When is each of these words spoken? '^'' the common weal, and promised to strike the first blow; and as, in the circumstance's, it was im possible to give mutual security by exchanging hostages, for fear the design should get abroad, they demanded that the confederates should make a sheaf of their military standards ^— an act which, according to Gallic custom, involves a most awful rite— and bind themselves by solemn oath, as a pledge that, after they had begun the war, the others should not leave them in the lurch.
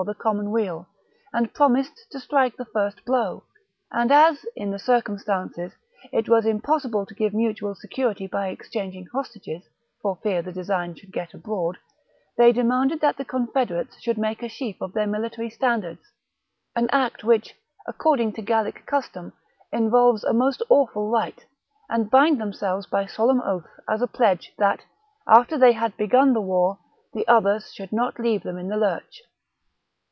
'^'' 0.01 0.03
the 0.07 0.15
common 0.15 0.49
weal, 0.49 0.87
and 1.31 1.53
promised 1.53 1.93
to 2.09 2.19
strike 2.19 2.55
the 2.57 2.65
first 2.65 3.05
blow; 3.05 3.43
and 3.91 4.11
as, 4.11 4.43
in 4.55 4.71
the 4.71 4.79
circumstance's, 4.79 5.73
it 6.11 6.27
was 6.27 6.43
im 6.43 6.59
possible 6.59 7.05
to 7.05 7.13
give 7.13 7.35
mutual 7.35 7.75
security 7.75 8.25
by 8.25 8.47
exchanging 8.47 9.05
hostages, 9.13 9.61
for 10.01 10.15
fear 10.23 10.41
the 10.41 10.51
design 10.51 10.95
should 10.95 11.11
get 11.13 11.35
abroad, 11.35 11.77
they 12.35 12.51
demanded 12.51 12.99
that 12.99 13.15
the 13.17 13.23
confederates 13.23 13.99
should 14.01 14.17
make 14.17 14.41
a 14.41 14.49
sheaf 14.49 14.75
of 14.81 14.91
their 14.93 15.05
military 15.05 15.51
standards 15.51 16.01
^— 16.01 16.03
an 16.75 16.89
act 16.89 17.23
which, 17.23 17.53
according 17.87 18.33
to 18.33 18.41
Gallic 18.41 18.87
custom, 18.87 19.33
involves 19.71 20.23
a 20.23 20.33
most 20.33 20.63
awful 20.67 21.11
rite— 21.11 21.45
and 21.91 22.09
bind 22.09 22.41
themselves 22.41 22.87
by 22.87 23.05
solemn 23.05 23.41
oath, 23.41 23.69
as 23.87 24.01
a 24.01 24.07
pledge 24.07 24.51
that, 24.57 24.81
after 25.27 25.59
they 25.59 25.73
had 25.73 25.95
begun 25.95 26.33
the 26.33 26.41
war, 26.41 26.79
the 27.13 27.27
others 27.27 27.71
should 27.71 27.93
not 27.93 28.17
leave 28.17 28.41
them 28.41 28.57
in 28.57 28.67
the 28.67 28.77
lurch. 28.77 29.21